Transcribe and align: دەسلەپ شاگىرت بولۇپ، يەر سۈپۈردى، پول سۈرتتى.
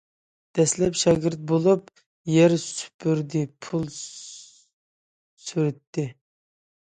دەسلەپ 0.59 0.95
شاگىرت 0.99 1.41
بولۇپ، 1.51 1.91
يەر 2.35 2.55
سۈپۈردى، 2.63 3.41
پول 3.67 3.83
سۈرتتى. 3.99 6.07